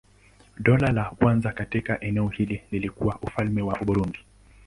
Dola 0.59 0.91
la 0.91 1.05
kwanza 1.15 1.51
katika 1.51 1.99
eneo 1.99 2.27
hili 2.27 2.61
lilikuwa 2.71 3.19
Ufalme 3.21 3.61
wa 3.61 3.79
Burundi. 3.85 4.19